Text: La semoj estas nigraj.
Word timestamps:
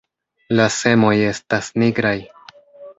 La 0.59 0.65
semoj 0.77 1.13
estas 1.29 1.71
nigraj. 1.85 2.19